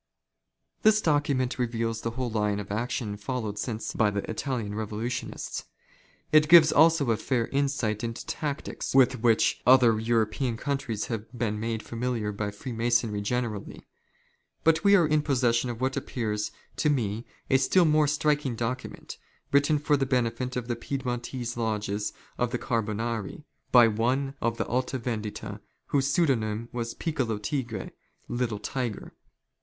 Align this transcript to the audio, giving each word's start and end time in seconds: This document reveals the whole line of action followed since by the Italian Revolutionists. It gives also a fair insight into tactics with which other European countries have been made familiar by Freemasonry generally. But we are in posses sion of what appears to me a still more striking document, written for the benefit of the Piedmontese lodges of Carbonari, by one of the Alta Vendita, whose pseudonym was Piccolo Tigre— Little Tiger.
This 0.81 0.99
document 0.99 1.59
reveals 1.59 2.01
the 2.01 2.09
whole 2.17 2.31
line 2.31 2.59
of 2.59 2.71
action 2.71 3.17
followed 3.17 3.59
since 3.59 3.93
by 3.93 4.09
the 4.09 4.27
Italian 4.27 4.73
Revolutionists. 4.73 5.65
It 6.31 6.49
gives 6.49 6.71
also 6.71 7.11
a 7.11 7.17
fair 7.17 7.45
insight 7.49 8.03
into 8.03 8.25
tactics 8.25 8.95
with 8.95 9.19
which 9.21 9.61
other 9.63 9.99
European 9.99 10.57
countries 10.57 11.05
have 11.05 11.31
been 11.37 11.59
made 11.59 11.83
familiar 11.83 12.31
by 12.31 12.49
Freemasonry 12.49 13.21
generally. 13.21 13.85
But 14.63 14.83
we 14.83 14.95
are 14.95 15.05
in 15.05 15.21
posses 15.21 15.55
sion 15.57 15.69
of 15.69 15.79
what 15.81 15.95
appears 15.95 16.51
to 16.77 16.89
me 16.89 17.27
a 17.51 17.57
still 17.57 17.85
more 17.85 18.07
striking 18.07 18.55
document, 18.55 19.19
written 19.51 19.77
for 19.77 19.95
the 19.97 20.07
benefit 20.07 20.55
of 20.55 20.67
the 20.67 20.75
Piedmontese 20.75 21.55
lodges 21.57 22.11
of 22.39 22.49
Carbonari, 22.53 23.43
by 23.71 23.87
one 23.87 24.33
of 24.41 24.57
the 24.57 24.65
Alta 24.65 24.97
Vendita, 24.97 25.61
whose 25.89 26.09
pseudonym 26.09 26.69
was 26.71 26.95
Piccolo 26.95 27.37
Tigre— 27.37 27.91
Little 28.39 28.57
Tiger. 28.57 29.13